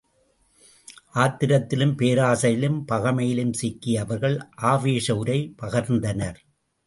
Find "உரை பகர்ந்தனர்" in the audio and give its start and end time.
5.15-6.39